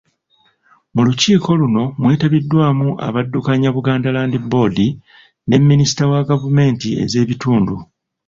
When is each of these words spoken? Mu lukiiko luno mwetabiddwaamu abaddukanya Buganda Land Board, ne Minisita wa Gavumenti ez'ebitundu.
Mu 0.93 1.01
lukiiko 1.07 1.49
luno 1.59 1.83
mwetabiddwaamu 2.01 2.89
abaddukanya 3.07 3.69
Buganda 3.75 4.09
Land 4.15 4.35
Board, 4.51 4.77
ne 5.47 5.57
Minisita 5.69 6.03
wa 6.11 6.21
Gavumenti 6.29 6.87
ez'ebitundu. 7.03 7.75